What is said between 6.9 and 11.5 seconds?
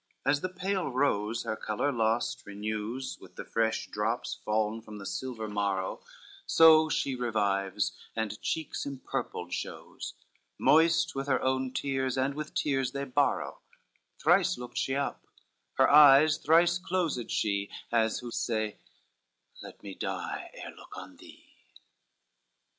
revives, and cheeks empurpled shows Moist with their